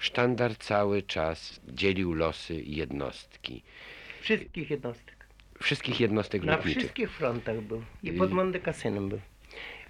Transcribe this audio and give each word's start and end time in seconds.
Sztandar 0.00 0.56
cały 0.58 1.02
czas 1.02 1.60
dzielił 1.68 2.14
losy 2.14 2.54
jednostki. 2.66 3.62
Wszystkich 4.20 4.70
jednostek. 4.70 5.26
Wszystkich 5.62 6.00
jednostek 6.00 6.42
Na 6.44 6.52
lotniczych. 6.56 6.78
wszystkich 6.82 7.10
frontach 7.10 7.60
był. 7.60 7.82
I 8.02 8.12
pod 8.12 8.30
Monte 8.32 8.60
Cassinem 8.60 9.08
był. 9.08 9.20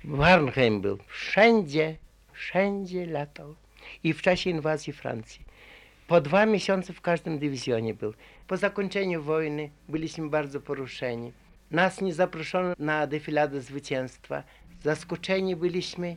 W 0.04 0.20
Arnhem 0.20 0.80
był. 0.80 0.98
Wszędzie, 1.06 1.96
wszędzie 2.32 3.06
latał. 3.06 3.54
I 4.04 4.12
w 4.12 4.22
czasie 4.22 4.50
inwazji 4.50 4.93
Francji. 4.93 5.45
Po 6.07 6.20
dwa 6.20 6.46
miesiące 6.46 6.92
w 6.92 7.00
każdym 7.00 7.38
dywizjonie 7.38 7.95
był. 7.95 8.14
Po 8.46 8.56
zakończeniu 8.56 9.22
wojny 9.22 9.70
byliśmy 9.88 10.29
bardzo 10.29 10.61
poruszeni. 10.61 11.32
Nas 11.70 12.00
nie 12.00 12.14
zaproszono 12.14 12.72
na 12.79 13.06
defiladę 13.06 13.61
zwycięstwa. 13.61 14.42
Zaskoczeni 14.82 15.56
byliśmy 15.56 16.16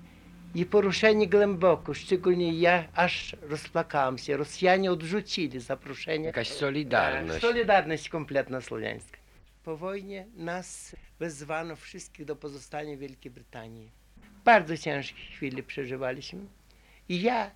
i 0.55 0.65
poruszeni 0.65 1.27
głęboko. 1.27 1.93
Szczególnie 1.93 2.53
ja 2.53 2.87
aż 2.95 3.35
rozpłakałem 3.41 4.17
się. 4.17 4.37
Rosjanie 4.37 4.91
odrzucili 4.91 5.59
zaproszenie. 5.59 6.25
Jakaś 6.25 6.49
solidarność. 6.49 7.41
Tak, 7.41 7.41
Solidarność 7.41 8.09
kompletna 8.09 8.61
słowiańska. 8.61 9.17
Po 9.63 9.77
wojnie 9.77 10.25
nas 10.35 10.95
wezwano 11.19 11.75
wszystkich 11.75 12.25
do 12.25 12.35
pozostania 12.35 12.95
w 12.95 12.99
Wielkiej 12.99 13.31
Brytanii. 13.31 13.89
Bardzo 14.45 14.77
ciężkie 14.77 15.21
chwile 15.35 15.63
przeżywaliśmy. 15.63 16.39
I 17.09 17.21
ja 17.21 17.51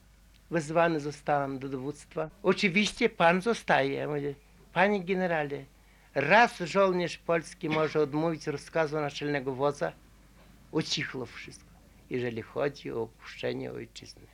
wezwany 0.51 0.99
zostałem 0.99 1.59
do 1.59 1.69
dowództwa. 1.69 2.29
Oczywiście 2.43 3.09
pan 3.09 3.41
zostaje. 3.41 3.93
Ja 3.93 4.07
mówię, 4.07 4.33
panie 4.73 5.03
generale, 5.03 5.65
raz 6.15 6.59
żołnierz 6.59 7.17
polski 7.17 7.69
może 7.69 7.99
odmówić 7.99 8.47
rozkazu 8.47 8.95
naczelnego 8.95 9.53
wodza, 9.53 9.91
ucichło 10.71 11.25
wszystko, 11.25 11.69
jeżeli 12.09 12.41
chodzi 12.41 12.91
o 12.91 13.01
opuszczenie 13.01 13.71
ojczyzny. 13.71 14.27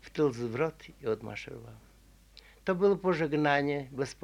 W 0.00 0.10
tył 0.10 0.32
zwrot 0.32 0.84
i 1.02 1.06
odmaszerował. 1.06 1.74
To 2.64 2.74
było 2.74 2.96
pożegnanie, 2.96 3.88
bez 3.92 4.16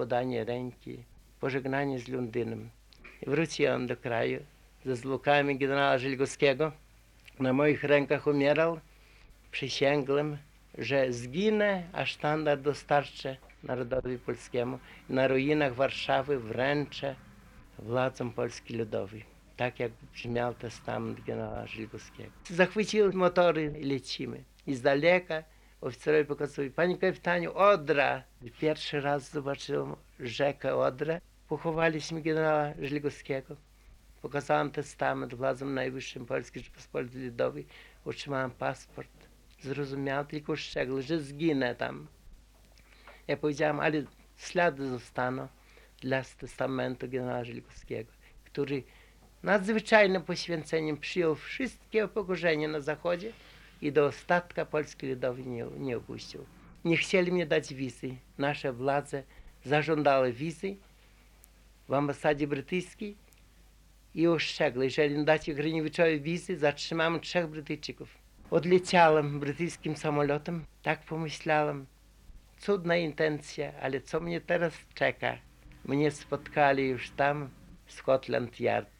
ręki, 0.45 1.05
pożegnanie 1.41 1.99
z 1.99 2.09
Londynem. 2.09 2.71
Wróciłem 3.27 3.87
do 3.87 3.97
kraju 3.97 4.41
ze 4.85 4.97
zwłokami 4.97 5.59
generała 5.59 5.99
Żelgowskiego. 5.99 6.73
Na 7.41 7.53
moich 7.53 7.85
rękach 7.85 8.27
umierał. 8.27 8.81
Przysięgłem, 9.51 10.39
że 10.79 11.13
zginę, 11.13 11.89
a 11.93 12.07
sztandar 12.07 12.61
dostarczę 12.61 13.37
narodowi 13.63 14.19
polskiemu. 14.19 14.79
Na 15.09 15.29
ruinach 15.29 15.75
Warszawy 15.75 16.39
wręczę 16.39 17.17
władzom 17.79 18.33
Polski 18.33 18.77
Ludowej. 18.77 19.32
Tak 19.63 19.81
jak 19.81 19.93
brzmiał 20.13 20.55
testament 20.55 21.25
generała 21.25 21.67
Żelgowskiego. 21.67 22.31
Zachwyciły 22.51 23.13
motory 23.13 23.75
i 23.81 23.85
lecimy. 23.85 24.45
I 24.67 24.75
z 24.75 24.83
daleka 24.83 25.43
oficerowie 25.81 26.25
pokazali, 26.25 26.71
panie 26.71 26.99
kapitanie, 26.99 27.53
Odra. 27.53 28.23
Pierwszy 28.61 29.01
raz 29.01 29.31
zobaczyłem 29.31 29.97
rzekę 30.21 30.77
Odrę. 30.77 31.21
Pochowaliśmy 31.49 32.23
generała 32.23 32.73
Żelgowskiego. 32.81 33.57
Pokazałem 34.23 34.71
testament 34.71 35.35
władzom 35.35 35.75
najwyższym 35.75 36.27
Polskiej 36.27 36.63
Rzeczypospolitej 36.63 37.25
Ludowej. 37.25 37.67
Otrzymałem 38.05 38.51
paszport. 38.51 39.29
Zrozumiałem 39.61 40.27
tylko 40.27 40.57
szczegół, 40.57 41.03
że 41.03 41.21
zginę 41.21 41.75
tam. 41.75 42.07
Ja 43.29 43.37
powiedziałem, 43.37 43.81
ale 43.81 44.05
ślady 44.37 44.89
zostaną 44.89 45.49
dla 46.01 46.23
testamentu 46.39 47.09
generała 47.09 47.45
Żelgowskiego, 47.45 48.13
który 48.45 48.83
nadzwyczajnym 49.43 50.23
poświęceniem 50.23 50.97
przyjął 50.97 51.35
wszystkie 51.35 52.05
upokorzenia 52.05 52.69
na 52.69 52.81
Zachodzie 52.81 53.33
i 53.83 53.93
do 53.93 54.07
ostatka 54.07 54.65
Polski 54.65 55.07
Ludowej 55.07 55.47
nie, 55.47 55.67
nie 55.79 55.97
opuścił. 55.97 56.45
Nie 56.85 56.97
chcieli 56.97 57.33
mnie 57.33 57.47
dać 57.47 57.75
wizy. 57.75 58.15
Nasze 58.39 58.73
władze 58.73 59.23
zażądały 59.65 60.33
wizy 60.33 60.77
w 61.89 61.93
ambasadzie 61.93 62.47
brytyjskiej 62.47 63.17
i 64.15 64.27
ostrzegły, 64.27 64.85
jeżeli 64.85 65.19
nie 65.19 65.25
dacie 65.25 65.55
Grynewiczowi 65.55 66.21
wizy, 66.21 66.57
zatrzymamy 66.57 67.21
trzech 67.21 67.47
Brytyjczyków. 67.47 68.19
Odleciałem 68.51 69.41
brytyjskim 69.41 69.97
samolotem, 69.97 70.65
tak 70.83 71.05
pomyślałem, 71.05 71.87
cudna 72.59 72.97
intencja, 72.97 73.73
ale 73.83 74.01
co 74.01 74.21
mnie 74.21 74.41
teraz 74.41 74.75
czeka? 74.95 75.39
Mnie 75.85 76.11
spotkali 76.11 76.89
już 76.89 77.11
tam, 77.11 77.51
Scotland 77.87 78.61
Yard 78.61 78.91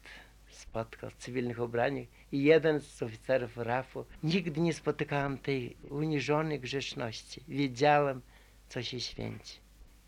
spotkał 0.63 1.09
w 1.09 1.15
cywilnych 1.15 1.59
ubraniach 1.59 2.07
i 2.31 2.43
jeden 2.43 2.79
z 2.79 3.03
oficerów 3.03 3.57
RAF-u. 3.57 4.05
Nigdy 4.23 4.61
nie 4.61 4.73
spotykałem 4.73 5.37
tej 5.37 5.75
uniżonej 5.89 6.59
grzeczności. 6.59 7.43
Wiedziałem, 7.47 8.21
co 8.69 8.83
się 8.83 8.99
święci. 8.99 9.55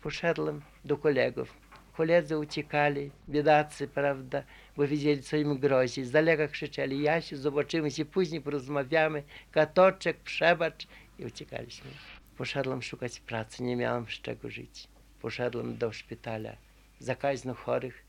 Poszedłem 0.02 0.62
do 0.84 0.96
kolegów. 0.96 1.48
Koledzy 1.92 2.38
uciekali, 2.38 3.10
biedacy, 3.28 3.88
prawda, 3.88 4.42
bo 4.76 4.88
wiedzieli, 4.88 5.22
co 5.22 5.36
im 5.36 5.58
grozi. 5.58 6.04
Z 6.04 6.10
daleka 6.10 6.48
krzyczeli, 6.48 7.02
Jasiu, 7.02 7.36
zobaczymy 7.36 7.90
się 7.90 8.04
później, 8.04 8.40
porozmawiamy, 8.40 9.22
katoczek, 9.50 10.16
przebacz 10.16 10.86
i 11.18 11.24
uciekaliśmy. 11.24 11.90
Poszedłem 12.36 12.82
szukać 12.82 13.20
pracy, 13.20 13.62
nie 13.62 13.76
miałem 13.76 14.04
z 14.06 14.20
czego 14.26 14.50
żyć. 14.50 14.88
Poszedłem 15.20 15.76
do 15.76 15.92
szpitala 15.92 16.52
zakaźno 16.98 17.54
chorych, 17.54 18.04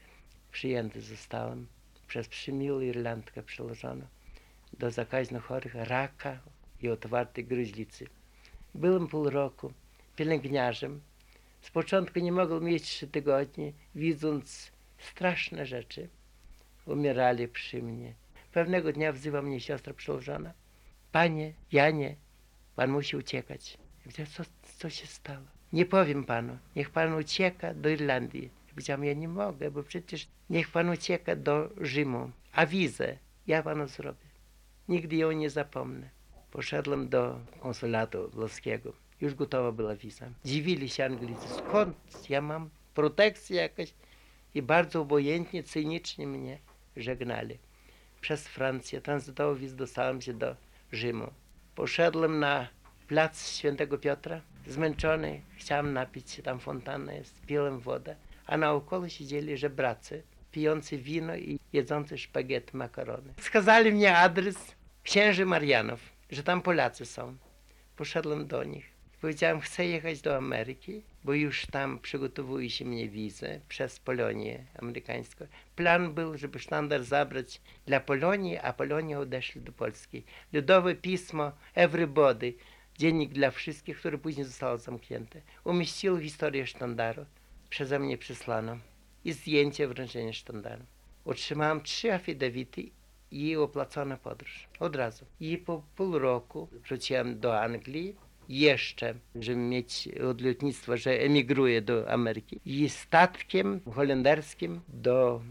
przyjęty 0.52 1.02
zostałem 1.02 1.68
przez 2.08 2.28
przymiłą 2.28 2.80
Irlandkę 2.80 3.44
przełożono 3.44 4.06
do 4.74 4.92
zakaźno 4.92 5.40
chorych 5.40 5.76
raka 5.76 6.40
i 6.82 6.90
otwartej 6.90 7.46
gruźlicy. 7.46 8.08
Byłem 8.76 9.08
pół 9.08 9.30
roku 9.30 9.74
pielęgniarzem. 10.16 11.02
Z 11.62 11.70
początku 11.70 12.20
nie 12.20 12.32
mogłem 12.32 12.64
mieć 12.64 12.84
trzy 12.84 13.08
tygodnie, 13.08 13.72
widząc 13.96 14.72
straszne 14.98 15.66
rzeczy. 15.66 16.10
Umierali 16.86 17.48
przy 17.48 17.82
mnie. 17.82 18.14
Pewnego 18.52 18.94
dnia 18.94 19.12
wzywa 19.12 19.42
mnie 19.42 19.60
siostra 19.62 19.94
przełożona. 19.94 20.54
Panie 21.12 21.54
Janie, 21.72 22.16
pan 22.76 22.92
musi 22.92 23.18
uciekać. 23.18 23.72
Ja 23.74 23.78
powiedziałem, 24.04 24.32
co, 24.32 24.44
co 24.78 24.90
się 24.90 25.08
stało? 25.08 25.46
Nie 25.74 25.86
powiem 25.86 26.24
panu, 26.24 26.58
niech 26.76 26.90
pan 26.90 27.14
ucieka 27.14 27.74
do 27.74 27.90
Irlandii. 27.90 28.50
Ja 28.78 28.80
powiedziałem, 28.80 29.06
ja 29.06 29.14
nie 29.14 29.28
mogę, 29.28 29.72
bo 29.72 29.84
przecież 29.84 30.28
niech 30.50 30.72
pan 30.72 30.90
ucieka 30.90 31.36
do 31.36 31.70
Rzymu. 31.82 32.32
A 32.54 32.66
wizę 32.66 33.18
ja 33.48 33.64
panu 33.64 33.88
zrobię. 33.88 34.28
Nigdy 34.88 35.16
ją 35.16 35.32
nie 35.32 35.50
zapomnę. 35.50 36.10
Poszedłem 36.52 37.10
do 37.10 37.40
konsulatu 37.60 38.30
włoskiego. 38.30 38.94
Już 39.22 39.34
gotowa 39.36 39.72
była 39.72 39.96
wiza. 39.96 40.30
Dziwili 40.46 40.90
się 40.90 41.06
Anglicy, 41.06 41.48
skąd 41.50 42.30
ja 42.30 42.42
mam 42.42 42.70
protekcję 42.94 43.62
jakaś. 43.62 43.94
I 44.56 44.62
bardzo 44.62 45.02
obojętnie, 45.02 45.64
cynicznie 45.64 46.28
mnie 46.28 46.60
żegnali. 46.98 47.58
Przez 48.22 48.48
Francję 48.48 49.02
tranzytowo 49.02 49.56
wiz 49.56 49.76
dostałem 49.76 50.22
się 50.22 50.34
do 50.34 50.56
Rzymu. 50.92 51.32
Poszedłem 51.76 52.40
na 52.40 52.68
plac 53.08 53.50
Świętego 53.50 53.98
Piotra, 53.98 54.42
zmęczony, 54.68 55.42
chciałem 55.56 55.94
napić 55.94 56.32
się, 56.32 56.44
tam 56.44 56.60
fontanna 56.60 57.14
jest, 57.14 57.46
piłem 57.46 57.80
wodę, 57.80 58.16
a 58.48 58.58
naokoło 58.58 59.10
siedzieli 59.10 59.58
żebracy, 59.58 60.24
pijący 60.52 60.98
wino 60.98 61.36
i 61.36 61.60
jedzący 61.74 62.18
szpagiety, 62.18 62.78
makarony. 62.78 63.34
Wskazali 63.38 63.92
mnie 63.92 64.18
adres 64.18 64.76
księży 65.04 65.46
Marianów, 65.46 66.00
że 66.30 66.44
tam 66.44 66.62
Polacy 66.62 67.06
są. 67.06 67.38
Poszedłem 67.96 68.48
do 68.48 68.64
nich. 68.64 68.98
Powiedziałem, 69.22 69.60
chcę 69.60 69.86
jechać 69.86 70.22
do 70.22 70.36
Ameryki, 70.36 71.04
bo 71.24 71.34
już 71.34 71.66
tam 71.66 72.00
przygotowuje 72.00 72.70
się 72.70 72.86
mnie 72.86 73.10
wizę 73.10 73.60
przez 73.68 74.00
Polonię 74.00 74.66
amerykańską. 74.80 75.46
Plan 75.76 76.14
był, 76.14 76.38
żeby 76.38 76.60
sztandar 76.60 77.04
zabrać 77.04 77.62
dla 77.86 78.00
Polonii, 78.00 78.58
a 78.58 78.74
Polonia 78.74 79.20
odeszli 79.20 79.62
do 79.62 79.72
Polski. 79.72 80.24
Ludowe 80.54 80.96
pismo 80.96 81.52
Everybody, 81.76 82.54
dziennik 82.98 83.34
dla 83.34 83.52
wszystkich, 83.52 84.00
które 84.00 84.18
później 84.18 84.46
zostało 84.46 84.78
zamknięte, 84.78 85.42
umieściło 85.64 86.20
historię 86.20 86.68
sztandaru. 86.68 87.26
Przeze 87.70 88.00
mnie 88.00 88.18
przysłano 88.18 88.78
i 89.26 89.34
zdjęcie 89.34 89.88
wręczenia 89.88 90.34
sztandaru. 90.34 90.84
Otrzymałem 91.26 91.82
trzy 91.82 92.14
afidawity 92.14 92.90
i 93.32 93.56
opłacona 93.56 94.18
podróż. 94.18 94.68
Od 94.80 94.96
razu. 94.96 95.26
I 95.40 95.58
po 95.58 95.84
pół 95.96 96.20
roku 96.20 96.70
wróciłem 96.72 97.40
do 97.40 97.62
Anglii, 97.62 98.16
jeszcze, 98.50 99.14
żeby 99.36 99.58
mieć 99.58 100.10
od 100.30 100.42
lotnictwa, 100.42 100.98
że 100.98 101.12
emigruję 101.12 101.82
do 101.82 102.12
Ameryki. 102.12 102.60
I 102.66 102.90
statkiem 102.90 103.82
holenderskim 103.96 104.82
do 104.88 105.42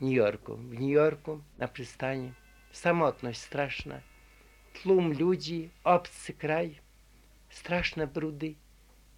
New 0.00 0.12
Yorku. 0.12 0.56
W 0.56 0.72
New 0.72 0.90
Yorku 0.90 1.40
na 1.58 1.68
przystani 1.68 2.32
samotność 2.72 3.40
straszna. 3.40 4.00
Tłum 4.82 5.12
ludzi, 5.18 5.70
obcy 5.84 6.32
kraj, 6.32 6.78
straszne 7.50 8.06
brudy 8.06 8.54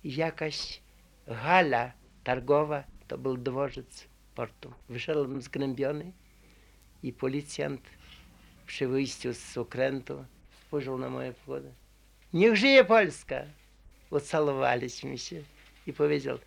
jakaś 0.04 0.80
hala 1.28 1.92
targowa, 2.24 2.84
to 3.08 3.18
był 3.18 3.36
dworzec 3.36 4.08
portu. 4.34 4.72
Wyszedłem 4.88 5.42
zgnębiony 5.42 6.12
i 7.02 7.12
policjant 7.12 7.80
przy 8.66 8.88
wyjściu 8.88 9.34
z 9.34 9.58
okrętu 9.58 10.24
spojrzał 10.66 10.98
na 10.98 11.10
moje 11.10 11.32
pogodę. 11.32 11.70
Niech 12.32 12.56
żyje 12.56 12.84
Polska! 12.84 13.36
Ucalowaliśmy 14.10 15.18
się 15.18 15.42
i 15.86 15.92
powiedział, 15.92 16.38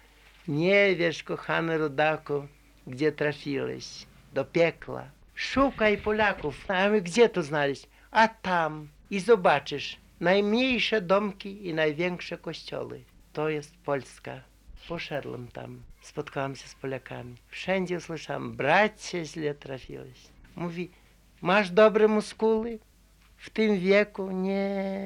nie 0.47 0.95
wiesz, 0.95 1.23
kochany 1.23 1.77
rodaku, 1.77 2.47
gdzie 2.87 3.11
trafiłeś, 3.11 4.05
do 4.33 4.45
piekla. 4.45 5.11
Szukaj 5.35 5.97
Polaków, 5.97 6.71
a 6.71 6.89
my 6.89 7.01
gdzie 7.01 7.29
to 7.29 7.43
znaleźć? 7.43 7.87
A 8.11 8.27
tam 8.27 8.87
i 9.09 9.19
zobaczysz 9.19 9.97
najmniejsze 10.19 11.01
domki 11.01 11.67
i 11.67 11.73
największe 11.73 12.37
kościoły. 12.37 13.03
To 13.33 13.49
jest 13.49 13.77
Polska. 13.77 14.41
Poszedłem 14.87 15.47
tam, 15.47 15.81
spotkałem 16.01 16.55
się 16.55 16.67
z 16.67 16.75
Polakami. 16.75 17.35
Wszędzie 17.47 17.97
usłyszałem, 17.97 18.55
bracie, 18.55 19.25
źle 19.25 19.55
trafiłeś. 19.55 20.27
Mówi, 20.55 20.89
masz 21.41 21.71
dobre 21.71 22.07
muskuły? 22.07 22.79
W 23.37 23.49
tym 23.49 23.79
wieku 23.79 24.31
nie. 24.31 24.97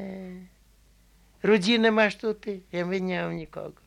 Rodzinę 1.43 1.91
masz 1.91 2.15
tutaj? 2.17 2.61
Ja 2.71 2.85
mówię, 2.85 3.01
nie 3.01 3.21
mam 3.21 3.35
nikogo. 3.35 3.81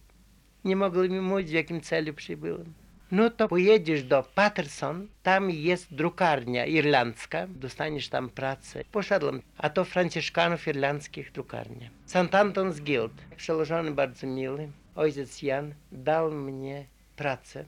Nie 0.64 0.76
mogli 0.76 1.10
mi 1.10 1.20
mówić, 1.20 1.48
w 1.48 1.52
jakim 1.52 1.80
celu 1.80 2.14
przybyłem. 2.14 2.74
No 3.10 3.30
to 3.30 3.48
pojedziesz 3.48 4.04
do 4.04 4.22
Patterson, 4.34 5.08
tam 5.22 5.50
jest 5.50 5.94
drukarnia 5.94 6.66
irlandzka, 6.66 7.46
dostaniesz 7.46 8.08
tam 8.08 8.28
pracę. 8.28 8.84
Poszedłem, 8.92 9.42
a 9.58 9.70
to 9.70 9.84
Franciszkanów 9.84 10.68
irlandzkich 10.68 11.32
drukarnia. 11.32 11.90
St. 12.06 12.16
Anton's 12.16 12.80
Guild, 12.80 13.12
przełożony 13.36 13.90
bardzo 13.90 14.26
miły, 14.26 14.68
ojciec 14.94 15.42
Jan 15.42 15.74
dał 15.92 16.30
mnie 16.30 16.86
pracę. 17.16 17.64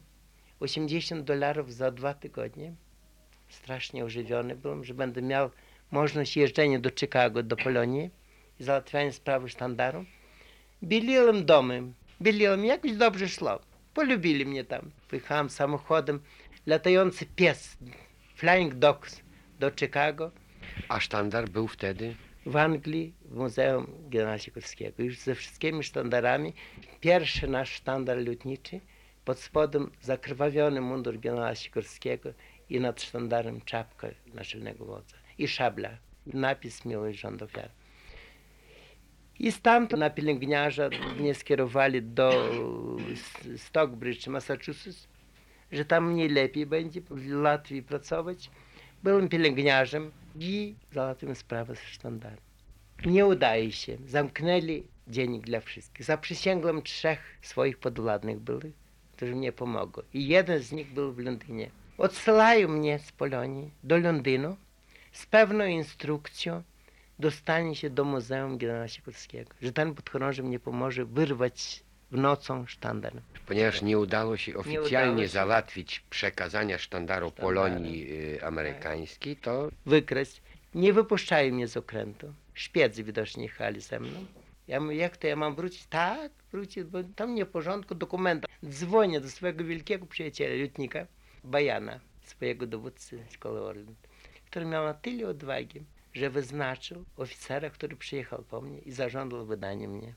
80 0.60 1.24
dolarów 1.24 1.74
za 1.74 1.90
dwa 1.90 2.14
tygodnie. 2.14 2.72
Strasznie 3.48 4.04
ożywiony 4.04 4.56
byłem, 4.56 4.84
że 4.84 4.94
będę 4.94 5.22
miał 5.22 5.50
możliwość 5.90 6.36
jeżdżenia 6.36 6.78
do 6.78 6.90
Chicago, 6.90 7.42
do 7.42 7.56
Polonii 7.56 8.10
i 8.60 8.64
załatwiania 8.64 9.12
sprawy 9.12 9.48
sztandaru. 9.48 10.04
Bieliłem 10.82 11.46
domy, 11.46 11.82
bieliłem, 12.22 12.64
jakoś 12.64 12.92
dobrze 12.92 13.28
szło. 13.28 13.60
Polubili 13.94 14.46
mnie 14.46 14.64
tam. 14.64 14.90
Pojechałem 15.08 15.50
samochodem, 15.50 16.20
latający 16.66 17.26
pies, 17.26 17.76
Flying 18.34 18.74
Dogs 18.74 19.20
do 19.60 19.70
Chicago, 19.80 20.30
A 20.88 21.00
sztandar 21.00 21.48
był 21.48 21.68
wtedy? 21.68 22.14
W 22.46 22.56
Anglii, 22.56 23.14
w 23.24 23.36
Muzeum 23.36 23.86
Generała 24.08 24.38
Sikorskiego. 24.38 25.02
Już 25.02 25.18
ze 25.18 25.34
wszystkimi 25.34 25.82
sztandarami. 25.82 26.52
Pierwszy 27.00 27.48
nasz 27.48 27.72
sztandar 27.72 28.18
lotniczy, 28.28 28.80
pod 29.24 29.38
spodem 29.38 29.90
zakrwawiony 30.00 30.80
mundur 30.80 31.20
generała 31.20 31.54
Sikorskiego 31.54 32.32
i 32.68 32.80
nad 32.80 33.02
sztandarem 33.02 33.60
czapka 33.60 34.08
naczelnego 34.34 34.84
wodza 34.84 35.16
i 35.38 35.48
szabla. 35.48 35.90
Napis 36.26 36.84
Miłość 36.84 37.18
Rząd 37.18 37.42
Ofiar. 37.42 37.70
I 39.38 39.52
stamtąd 39.52 40.00
na 40.00 40.10
pielęgniarza 40.10 40.90
mnie 41.18 41.34
skierowali 41.34 42.02
do 42.02 42.50
Stockbridge, 43.56 44.26
Massachusetts, 44.26 45.08
że 45.72 45.84
tam 45.84 46.12
mniej 46.12 46.28
lepiej 46.28 46.66
będzie 46.66 47.00
w 47.00 47.30
Latvii 47.30 47.82
pracować. 47.82 48.50
Byłem 49.02 49.28
pielęgniarzem 49.28 50.12
i 50.40 50.74
załatwiłem 50.92 51.34
sprawę 51.34 51.74
ze 51.74 51.80
sztandarem. 51.80 52.38
Nie 53.06 53.26
udaje 53.26 53.72
się. 53.72 53.96
Zamknęli 54.06 54.84
dziennik 55.08 55.42
dla 55.42 55.60
wszystkich. 55.60 56.06
Zaprzysięgłem 56.06 56.82
trzech 56.82 57.38
swoich 57.42 57.78
podwładnych 57.78 58.38
były, 58.38 58.72
którzy 59.16 59.34
mnie 59.34 59.52
pomogli. 59.52 60.02
I 60.14 60.28
jeden 60.28 60.62
z 60.62 60.72
nich 60.72 60.92
był 60.92 61.12
w 61.12 61.18
Londynie. 61.18 61.70
Odsyłają 61.98 62.68
mnie 62.68 62.98
z 62.98 63.12
Polonii 63.12 63.70
do 63.84 63.98
Londynu 63.98 64.56
z 65.12 65.26
pewną 65.26 65.64
instrukcją 65.64 66.62
dostanie 67.18 67.74
się 67.74 67.90
do 67.90 68.04
Muzeum 68.04 68.58
Generała 68.58 68.88
Sikorskiego, 68.88 69.50
że 69.62 69.72
ten 69.72 69.94
podchorąży 69.94 70.42
mnie 70.42 70.58
pomoże 70.60 71.04
wyrwać 71.04 71.82
w 72.10 72.16
nocą 72.16 72.66
sztandar. 72.66 73.12
Ponieważ 73.46 73.82
nie 73.82 73.98
udało 73.98 74.36
się 74.36 74.56
oficjalnie 74.56 75.12
udało 75.12 75.22
się. 75.22 75.28
załatwić 75.28 76.00
przekazania 76.10 76.78
sztandaru. 76.78 77.30
Polonii 77.30 78.12
y, 78.34 78.44
amerykańskiej, 78.44 79.36
to 79.36 79.68
wykraść. 79.86 80.42
Nie 80.74 80.92
wypuszczają 80.92 81.54
mnie 81.54 81.68
z 81.68 81.76
okrętu. 81.76 82.32
Szpiedzy 82.54 83.04
widocznie 83.04 83.42
jechali 83.42 83.80
ze 83.80 84.00
mną. 84.00 84.26
Ja 84.68 84.80
mówię, 84.80 84.96
jak 84.96 85.16
to 85.16 85.26
ja 85.26 85.36
mam 85.36 85.54
wrócić? 85.54 85.86
Tak, 85.86 86.32
wrócić, 86.52 86.84
bo 86.84 86.98
tam 87.16 87.34
nie 87.34 87.44
w 87.44 87.48
porządku, 87.48 87.94
dokumenta. 87.94 88.48
Dzwonię 88.64 89.20
do 89.20 89.30
swojego 89.30 89.64
wielkiego 89.64 90.06
przyjaciela, 90.06 90.62
lotnika, 90.62 91.06
Bajana, 91.44 92.00
swojego 92.22 92.66
dowódcy 92.66 93.24
szkoły 93.30 93.60
Orlen, 93.62 93.94
który 94.46 94.66
miał 94.66 94.84
na 94.84 94.94
tyle 94.94 95.28
odwagi, 95.28 95.82
że 96.14 96.30
wyznaczył 96.30 97.04
oficera, 97.16 97.70
który 97.70 97.96
przyjechał 97.96 98.42
po 98.42 98.60
mnie 98.60 98.78
i 98.78 98.92
zażądał 98.92 99.46
wydania 99.46 99.88
mnie. 99.88 100.14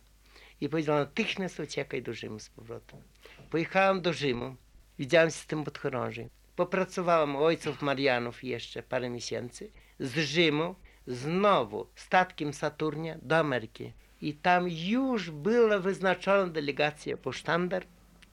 I 0.61 0.69
powiedział, 0.69 0.95
natychmiast 0.95 1.59
uciekaj 1.59 2.01
do 2.01 2.13
Rzymu 2.13 2.39
z 2.39 2.49
powrotem. 2.49 3.01
Pojechałem 3.49 4.01
do 4.01 4.13
Rzymu, 4.13 4.55
widziałem 4.99 5.29
się 5.29 5.35
z 5.35 5.45
tym 5.45 5.63
podchorążym. 5.63 6.29
Popracowałem 6.55 7.35
u 7.35 7.43
ojców 7.43 7.81
Marianów 7.81 8.43
jeszcze 8.43 8.83
parę 8.83 9.09
miesięcy. 9.09 9.71
Z 9.99 10.17
Rzymu 10.17 10.75
znowu 11.07 11.87
statkiem 11.95 12.53
Saturnia 12.53 13.17
do 13.21 13.37
Ameryki. 13.37 13.93
I 14.21 14.33
tam 14.33 14.69
już 14.69 15.31
była 15.31 15.79
wyznaczona 15.79 16.47
delegacja 16.47 17.17
po 17.17 17.31
sztandar 17.31 17.85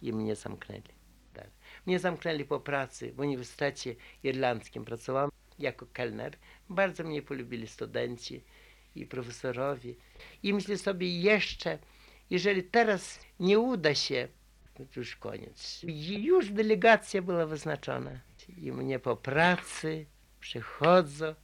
i 0.02 0.12
mnie 0.12 0.36
zamknęli. 0.36 0.82
Tak. 1.34 1.50
Mnie 1.86 1.98
zamknęli 1.98 2.44
po 2.44 2.60
pracy 2.60 3.12
w 3.12 3.20
Uniwersytecie 3.20 3.94
Irlandzkim. 4.22 4.84
Pracowałem 4.84 5.30
jako 5.58 5.86
kelner. 5.92 6.36
Bardzo 6.70 7.04
mnie 7.04 7.22
polubili 7.22 7.66
studenci 7.66 8.42
i 8.94 9.06
profesorowie. 9.06 9.94
I 10.42 10.54
myślę 10.54 10.78
sobie 10.78 11.20
jeszcze, 11.20 11.78
jeżeli 12.30 12.62
teraz 12.62 13.20
nie 13.40 13.58
uda 13.58 13.94
się, 13.94 14.28
to 14.74 14.82
już 14.96 15.16
koniec. 15.16 15.84
I 15.84 16.24
już 16.24 16.50
delegacja 16.50 17.22
była 17.22 17.46
wyznaczona. 17.46 18.20
I 18.56 18.72
mnie 18.72 18.98
po 18.98 19.16
pracy 19.16 20.06
przychodzą, 20.40 21.34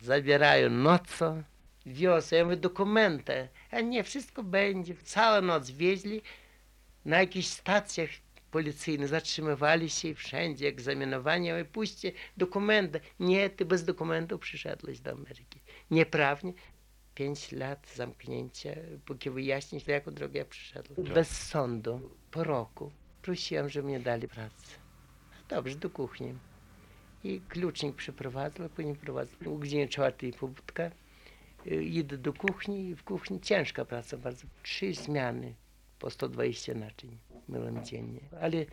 zabierają 0.00 0.70
nocą, 0.70 1.42
wiozą. 1.86 2.36
Ja 2.36 2.44
mówię, 2.44 2.56
dokumenty. 2.56 3.48
A 3.70 3.80
nie, 3.80 4.04
wszystko 4.04 4.42
będzie. 4.42 4.94
Całą 4.94 5.42
noc 5.42 5.70
wieźli 5.70 6.22
na 7.04 7.20
jakichś 7.20 7.46
stacjach 7.46 8.10
policyjnych, 8.50 9.08
zatrzymywali 9.08 9.90
się 9.90 10.08
i 10.08 10.14
wszędzie 10.14 10.68
egzaminowanie. 10.68 11.48
Ja 11.48 11.54
mówię, 11.54 11.64
puśćcie 11.64 12.12
dokumenty. 12.36 13.00
Nie, 13.20 13.50
ty 13.50 13.64
bez 13.64 13.84
dokumentów 13.84 14.40
przyszedłeś 14.40 15.00
do 15.00 15.10
Ameryki. 15.10 15.60
Nieprawnie. 15.90 16.52
Pięć 17.18 17.52
lat 17.52 17.92
zamknięcia, 17.94 18.70
póki 19.04 19.30
wyjaśnić, 19.30 19.86
na 19.86 19.94
jaką 19.94 20.10
drogę 20.10 20.38
ja 20.38 20.44
przyszedłem. 20.44 21.14
Bez 21.14 21.30
sądu, 21.48 22.10
po 22.30 22.44
roku, 22.44 22.90
prosiłem, 23.22 23.68
żeby 23.68 23.88
mnie 23.88 24.00
dali 24.00 24.28
pracę. 24.28 24.76
Dobrze, 25.48 25.76
do 25.76 25.90
kuchni. 25.90 26.34
I 27.24 27.40
klucznik 27.48 27.96
przyprowadzał, 27.96 28.68
później 28.68 28.94
prowadzał. 28.94 29.54
O 29.54 29.58
godzinie 29.58 29.88
czwartej 29.88 30.32
pobudka. 30.32 30.90
Y, 31.66 31.84
Idę 31.84 32.18
do 32.18 32.32
kuchni 32.32 32.88
i 32.88 32.96
w 32.96 33.04
kuchni 33.04 33.40
ciężka 33.40 33.84
praca 33.84 34.16
bardzo. 34.16 34.46
Trzy 34.62 34.94
zmiany 34.94 35.54
po 35.98 36.10
120 36.10 36.74
naczyń 36.74 37.18
myłem 37.48 37.84
dziennie. 37.84 38.20
Ale 38.40 38.66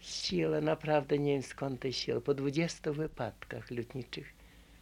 siła, 0.00 0.60
naprawdę 0.60 1.18
nie 1.18 1.32
wiem 1.32 1.42
skąd 1.42 1.80
te 1.80 1.92
siły. 1.92 2.20
Po 2.20 2.34
20 2.34 2.92
wypadkach 2.92 3.70
lotniczych, 3.70 4.32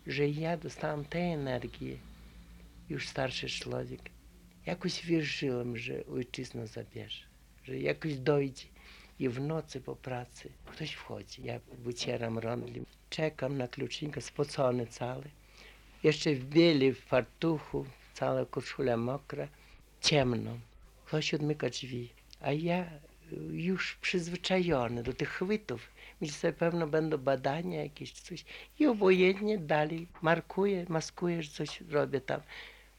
że 0.06 0.28
ja 0.28 0.56
dostałem 0.56 1.04
tej 1.04 1.32
energii, 1.32 2.15
już 2.88 3.08
starszy 3.08 3.48
człowiek. 3.48 4.00
Jakoś 4.66 5.06
wierzyłem, 5.06 5.76
że 5.76 6.06
ojczyzna 6.06 6.66
zabierze, 6.66 7.24
że 7.64 7.78
jakoś 7.78 8.18
dojdzie. 8.18 8.66
I 9.18 9.28
w 9.28 9.40
nocy 9.40 9.80
po 9.80 9.96
pracy 9.96 10.52
ktoś 10.66 10.92
wchodzi. 10.92 11.44
Ja 11.44 11.60
wycieram 11.78 12.38
rądli, 12.38 12.82
czekam 13.10 13.58
na 13.58 13.68
klucznika, 13.68 14.20
spocony 14.20 14.86
cały. 14.86 15.24
Jeszcze 16.02 16.34
w 16.34 16.44
bieli, 16.44 16.92
w 16.92 17.00
fartuchu, 17.00 17.86
cała 18.14 18.46
koszula 18.46 18.96
mokra, 18.96 19.48
ciemno. 20.00 20.58
Ktoś 21.04 21.34
odmyka 21.34 21.70
drzwi, 21.70 22.12
a 22.40 22.52
ja 22.52 22.84
y, 22.84 23.36
już 23.52 23.96
przyzwyczajony 23.96 25.02
do 25.02 25.12
tych 25.12 25.28
chwytów. 25.28 25.90
Myślę 26.20 26.52
pewno 26.52 26.86
będą 26.86 27.18
badania 27.18 27.82
jakieś 27.82 28.12
coś. 28.12 28.44
I 28.78 28.86
obojętnie 28.86 29.58
dalej 29.58 30.06
markuję, 30.22 30.86
maskuję, 30.88 31.42
coś 31.42 31.80
robię 31.80 32.20
tam 32.20 32.40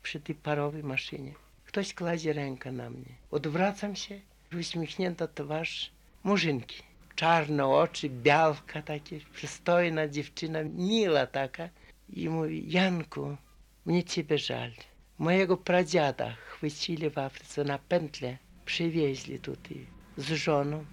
przy 0.07 0.19
tej 0.19 0.35
parowej 0.35 0.83
maszynie. 0.83 1.33
Ktoś 1.65 1.93
kładzie 1.93 2.33
rękę 2.33 2.71
na 2.71 2.89
mnie. 2.89 3.13
Odwracam 3.31 3.95
się, 3.95 4.19
uśmiechnięta 4.59 5.27
twarz 5.27 5.91
murzynki. 6.23 6.83
Czarne 7.15 7.65
oczy, 7.67 8.09
białka 8.09 8.81
takie, 8.81 9.19
przystojna 9.33 10.07
dziewczyna, 10.07 10.59
miła 10.63 11.25
taka. 11.25 11.69
I 12.13 12.29
mówi, 12.29 12.71
Janku, 12.71 13.37
mnie 13.85 14.03
ciebie 14.03 14.37
żal. 14.37 14.71
Mojego 15.19 15.57
pradziada 15.57 16.33
chwycili 16.33 17.09
w 17.09 17.17
Afryce 17.17 17.63
na 17.63 17.77
pętlę, 17.77 18.37
przywieźli 18.65 19.39
tutaj 19.39 19.85
z 20.17 20.31
żoną. 20.31 20.85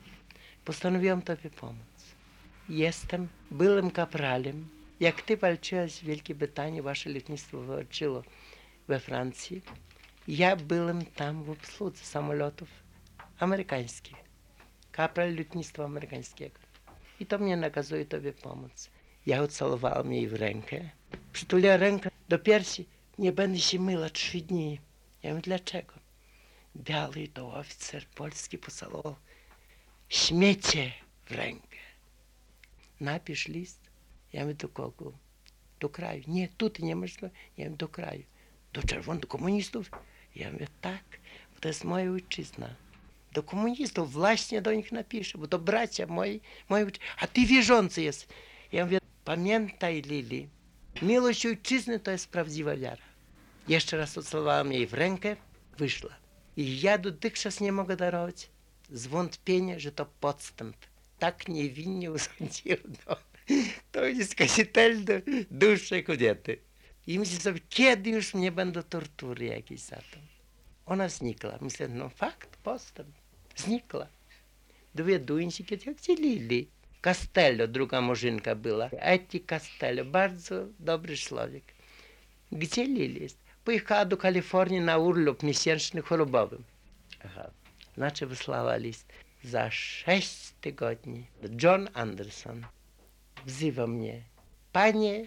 Postanowiłam 0.65 1.23
tobie 1.23 1.51
pomóc. 1.51 2.01
Jestem 2.69 3.29
byłym 3.51 3.91
kapralem. 3.91 4.69
Jak 5.01 5.23
ty 5.23 5.37
walczyłaś 5.37 5.93
w 5.93 6.05
Wielkiej 6.05 6.37
Brytanii, 6.37 6.83
wasze 6.83 7.11
lotnictwo 7.11 7.63
walczyło 7.63 8.23
we 8.89 9.01
Francji. 9.01 9.63
Ja 10.29 10.57
byłem 10.57 11.07
tam 11.07 11.45
w 11.45 11.51
obsłudze 11.51 12.05
samolotów 12.05 12.69
amerykańskich. 13.39 14.17
Kapral 14.93 15.37
lotnictwa 15.37 15.85
amerykańskiego. 15.85 16.59
I 17.21 17.27
to 17.27 17.39
mnie 17.39 17.57
nakazuje 17.57 18.05
tobie 18.05 18.33
pomóc. 18.33 18.91
Ja 19.27 19.43
ucałowałem 19.43 20.13
jej 20.13 20.29
w 20.29 20.35
rękę. 20.35 20.91
Przytuliła 21.33 21.77
rękę 21.77 22.11
do 22.29 22.39
piersi. 22.39 22.87
Nie 23.19 23.33
będę 23.33 23.59
się 23.59 23.79
myła 23.79 24.11
trzy 24.11 24.41
dni. 24.41 24.81
Ja 25.23 25.31
mówię, 25.31 25.43
dlaczego? 25.43 25.95
Biały 26.77 27.29
to 27.29 27.55
oficer 27.55 28.07
polski 28.07 28.59
pocałował 28.59 29.17
śmiecie 30.09 30.93
w 31.27 31.31
rękę. 31.33 31.79
Napisz 33.01 33.49
list. 33.49 33.81
Ja 34.33 34.43
mówię, 34.43 34.55
do 34.55 34.69
kogo? 34.69 35.13
Do 35.81 35.89
kraju. 35.89 36.23
Nie, 36.27 36.49
tu 36.49 36.71
ty 36.71 36.83
nie 36.83 36.97
możesz. 36.97 37.23
Ja 37.57 37.65
mówię, 37.65 37.77
do 37.77 37.89
kraju. 37.89 38.25
Do 38.75 38.83
czerwonych, 38.83 39.27
komunistów? 39.27 39.91
Ja 40.37 40.53
mówię, 40.53 40.67
tak, 40.81 41.05
bo 41.55 41.61
to 41.61 41.69
jest 41.69 41.85
moja 41.85 42.11
ojczyzna. 42.11 42.75
Do 43.33 43.43
komunistów 43.43 44.13
właśnie 44.13 44.63
do 44.63 44.73
nich 44.73 44.93
napiszę, 44.93 45.39
bo 45.39 45.49
to 45.49 45.59
bracia 45.59 46.07
moi, 46.07 46.41
moi 46.69 46.85
a 47.19 47.27
ty 47.27 47.47
wierzący 47.47 48.03
jest. 48.03 48.29
Ja 48.73 48.85
mówię, 48.85 48.99
pamiętaj 49.25 50.03
Lili, 50.03 50.49
miłość 51.03 51.47
ojczyzny 51.47 52.01
to 52.01 52.11
jest 52.11 52.29
prawdziwa 52.29 52.77
wiara. 52.77 53.03
Jeszcze 53.69 53.97
raz 53.97 54.17
ucałowałem 54.17 54.73
jej 54.73 54.87
w 54.87 54.95
rękę, 54.95 55.37
wyszła. 55.79 56.11
I 56.57 56.81
ja 56.81 56.99
dotychczas 56.99 57.61
nie 57.61 57.73
mogę 57.73 57.97
darować 57.97 58.51
zwątpienia, 58.91 59.79
że 59.79 59.93
to 59.93 60.07
podstęp. 60.07 60.77
Tak 61.19 61.49
niewinnie 61.49 62.11
usądziono. 62.13 63.17
To 63.93 64.05
jest 64.05 64.33
skazitelne 64.33 65.23
dusze 65.51 66.03
kobiety. 66.03 66.59
I 67.07 67.19
myślę 67.19 67.41
sobie, 67.41 67.61
kiedy 67.69 68.11
już 68.11 68.35
mnie 68.35 68.53
będą 68.53 68.83
tortury 68.83 69.45
jakieś 69.45 69.81
za 69.81 69.97
to. 69.97 70.19
Ona 70.87 71.09
znikła. 71.09 71.59
Myślę, 71.61 71.89
no 71.89 72.09
fakt, 72.09 72.57
postęp. 72.57 73.09
Znikła. 73.57 74.07
Dowiaduję 74.95 75.51
się, 75.51 75.65
kiedy 75.65 75.85
jak 75.87 76.01
dzielili. 76.01 76.69
Castello, 77.03 77.69
druga 77.69 78.01
murzynka 78.01 78.55
była. 78.55 78.89
Eti 78.91 79.41
Castello, 79.41 80.05
bardzo 80.05 80.67
dobry 80.79 81.17
człowiek. 81.17 81.65
Gdzie 82.53 82.85
Lili 82.85 83.23
jest? 83.23 83.39
Pojechała 83.65 84.05
do 84.05 84.17
Kalifornii 84.17 84.81
na 84.81 84.99
urlop 84.99 85.43
miesięczny 85.43 86.03
chorobowy. 86.03 86.59
Aha. 87.25 87.51
Znaczy 87.95 88.27
wysłała 88.27 88.77
list. 88.77 89.13
Za 89.45 89.71
sześć 89.71 90.53
tygodni 90.61 91.27
John 91.63 91.89
Anderson 91.95 92.67
wzywa 93.47 93.87
mnie. 93.87 94.23
Panie 94.73 95.27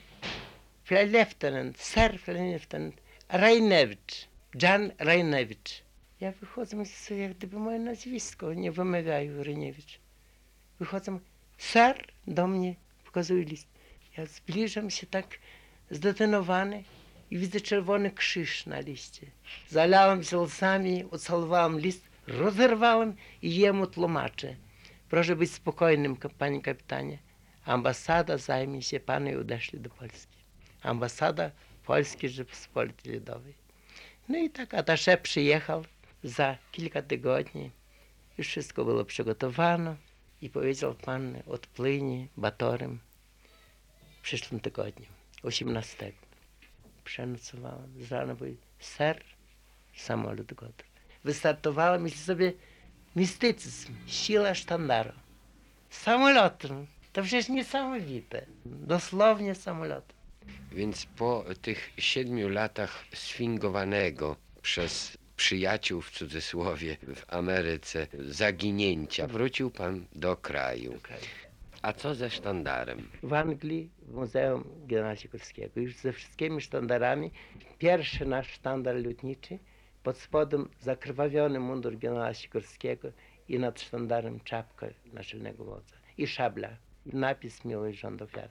Lieutenant, 0.89 1.77
Sir 1.77 2.19
Lieutenant 2.27 2.95
Rajnewicz, 3.29 4.27
Jan 4.61 4.91
Rajnewicz. 4.99 5.83
Ja 6.21 6.31
wychodzę, 6.31 6.85
sobie, 6.85 7.21
jak 7.21 7.33
gdyby 7.33 7.59
moje 7.59 7.79
nazwisko, 7.79 8.53
nie 8.53 8.71
wymawiają 8.71 9.43
Rajnewicz. 9.43 9.99
Wychodzę, 10.79 11.19
Sir 11.57 12.07
do 12.27 12.47
mnie 12.47 12.75
pokazuje 13.05 13.43
list. 13.43 13.67
Ja 14.17 14.25
zbliżam 14.25 14.89
się 14.89 15.07
tak 15.07 15.39
zdetonowany 15.91 16.83
i 17.31 17.37
widzę 17.37 17.61
czerwony 17.61 18.11
krzyż 18.11 18.65
na 18.65 18.79
liście. 18.79 19.27
Zalałem 19.69 20.23
się 20.23 20.37
łzami, 20.37 21.05
ucałowałem 21.11 21.79
list, 21.79 22.09
rozerwałem 22.27 23.15
i 23.41 23.55
jemu 23.55 23.87
tłumaczę. 23.87 24.55
Proszę 25.09 25.35
być 25.35 25.51
spokojnym, 25.51 26.17
panie 26.37 26.61
kapitanie. 26.61 27.17
Ambasada 27.65 28.37
zajmie 28.37 28.81
się 28.81 28.99
panu 28.99 29.29
i 29.29 29.35
odeszli 29.35 29.79
do 29.79 29.89
Polski. 29.89 30.36
Ambasada 30.87 31.51
Polskiej 31.85 32.29
Rzeczypospolitej 32.29 33.13
Ludowej. 33.13 33.53
No 34.29 34.37
i 34.37 34.49
tak 34.49 34.73
atasze 34.73 35.17
przyjechał 35.17 35.83
za 36.23 36.57
kilka 36.71 37.01
tygodni. 37.01 37.71
Już 38.37 38.47
wszystko 38.47 38.85
było 38.85 39.05
przygotowane 39.05 39.95
i 40.41 40.49
powiedział 40.49 40.95
pan 40.95 41.37
odpłynie 41.47 42.27
batorem 42.37 42.99
w 44.19 44.21
przyszłym 44.21 44.59
tygodniu, 44.59 45.05
18. 45.43 46.11
Przenocowałem. 47.03 48.03
Z 48.03 48.11
rana 48.11 48.35
był 48.35 48.57
ser, 48.79 49.23
samolot 49.95 50.53
gotów. 50.53 50.87
Wystartowałem, 51.23 52.01
myślę 52.01 52.19
sobie, 52.19 52.53
mistycyzm, 53.15 53.93
siła 54.07 54.53
sztandaru. 54.53 55.11
Samolotem. 55.89 56.87
To 57.13 57.21
przecież 57.21 57.49
niesamowite. 57.49 58.45
Dosłownie 58.65 59.55
samolotem. 59.55 60.16
Więc 60.71 61.05
po 61.05 61.45
tych 61.61 61.91
siedmiu 61.97 62.49
latach 62.49 63.05
sfingowanego 63.13 64.35
przez 64.61 65.17
przyjaciół 65.35 66.01
w 66.01 66.11
cudzysłowie 66.11 66.97
w 67.15 67.33
Ameryce 67.33 68.07
zaginięcia 68.19 69.27
wrócił 69.27 69.71
pan 69.71 70.05
do 70.15 70.37
kraju. 70.37 70.99
A 71.81 71.93
co 71.93 72.15
ze 72.15 72.29
sztandarem? 72.29 73.09
W 73.23 73.33
Anglii, 73.33 73.89
w 74.01 74.13
Muzeum 74.13 74.63
Generała 74.87 75.15
Sikorskiego, 75.15 75.79
już 75.81 75.95
ze 75.95 76.13
wszystkimi 76.13 76.61
sztandarami. 76.61 77.31
Pierwszy 77.79 78.25
nasz 78.25 78.51
sztandar 78.51 78.95
lotniczy, 79.05 79.59
pod 80.03 80.17
spodem 80.17 80.69
zakrwawiony 80.79 81.59
mundur 81.59 81.97
generała 81.97 82.33
Sikorskiego 82.33 83.11
i 83.49 83.59
nad 83.59 83.81
sztandarem 83.81 84.39
czapka 84.39 84.87
naczelnego 85.13 85.63
wodza 85.63 85.95
i 86.17 86.27
szabla, 86.27 86.69
napis 87.05 87.65
miłość 87.65 87.99
rząd 87.99 88.21
ofiar. 88.21 88.49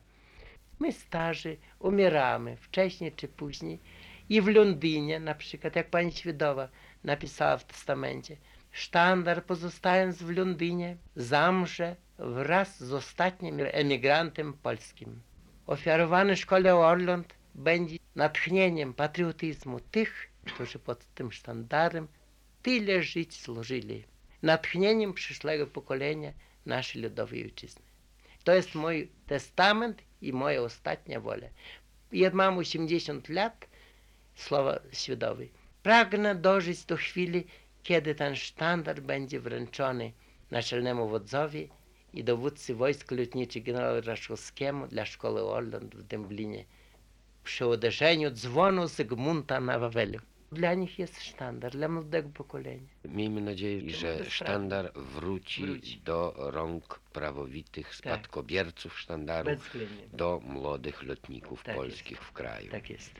My 0.79 0.93
starzy 0.93 1.57
umieramy, 1.79 2.57
wcześniej 2.57 3.13
czy 3.13 3.29
później. 3.29 3.81
I 4.29 4.41
w 4.41 4.49
Londynie, 4.49 5.21
na 5.21 5.35
przykład, 5.35 5.77
jak 5.77 5.91
pani 5.91 6.13
Świedowa 6.13 6.69
napisała 7.05 7.57
w 7.57 7.65
testamencie, 7.65 8.37
sztandar 8.71 9.45
pozostając 9.45 10.23
w 10.23 10.31
Londynie, 10.31 10.97
zamrze 11.17 11.97
wraz 12.19 12.85
z 12.85 12.93
ostatnim 12.93 13.57
emigrantem 13.73 14.53
polskim. 14.53 15.21
Ofiarowany 15.67 16.37
szkole 16.37 16.77
Orląt 16.77 17.35
będzie 17.55 17.97
natchnieniem 18.15 18.95
patriotyzmu 18.95 19.81
tych, 19.81 20.31
którzy 20.45 20.79
pod 20.79 21.05
tym 21.15 21.33
sztandarem 21.33 22.09
tyle 22.63 23.03
żyć 23.03 23.41
służyli. 23.41 24.05
Natchnieniem 24.43 25.15
przyszłego 25.15 25.67
pokolenia 25.67 26.33
naszej 26.67 27.03
ludowej 27.03 27.45
ojczyzny. 27.45 27.83
To 28.45 28.55
jest 28.55 28.75
mój 28.75 29.09
testament 29.27 30.03
i 30.29 30.33
moja 30.33 30.63
ostatnia 30.63 31.21
wola. 31.21 31.47
Ja 32.13 32.31
mam 32.31 32.59
80 32.59 33.29
lat, 33.29 33.67
słowa 34.35 34.81
świadowe. 34.93 35.45
Pragnę 35.83 36.35
dożyć 36.35 36.85
do 36.85 36.97
chwili, 36.97 37.47
kiedy 37.83 38.15
ten 38.15 38.37
sztandar 38.37 39.01
będzie 39.01 39.41
wręczony 39.41 40.13
naczelnemu 40.51 41.09
wodzowi 41.09 41.69
i 42.13 42.25
dowódcy 42.25 42.75
wojsk 42.75 43.11
lotniczych 43.11 43.63
generał 43.63 44.01
Raszkowskiemu 44.01 44.87
dla 44.87 45.07
szkoły 45.07 45.43
Orląt 45.43 45.95
w 45.95 46.03
Dęblinie 46.03 46.65
przy 47.45 47.67
uderzeniu 47.67 48.31
dzwonu 48.31 48.89
Zygmunta 48.89 49.61
na 49.61 49.79
Wawelu. 49.79 50.19
Dla 50.53 50.75
nich 50.75 50.99
jest 50.99 51.23
sztandar, 51.23 51.73
dla 51.73 51.89
młodego 51.89 52.29
pokolenia. 52.29 52.89
Miejmy 53.05 53.41
nadzieję, 53.41 53.91
że 53.91 54.25
sztandar 54.31 54.93
wróci, 54.95 55.63
Wróci. 55.67 56.01
do 56.05 56.35
rąk 56.37 57.01
prawowitych 57.13 57.95
spadkobierców 57.95 58.99
sztandaru, 59.01 59.47
Bezwzględnie. 59.47 60.09
do 60.13 60.41
młodych 60.45 61.03
lotników 61.03 61.63
Tak 61.63 61.77
polskich 61.77 62.21
w 62.23 62.33
kraju. 62.33 62.71
Tak 62.71 62.91
jest. 62.91 63.15